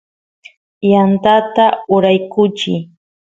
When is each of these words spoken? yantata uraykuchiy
yantata 0.91 1.65
uraykuchiy 1.95 2.79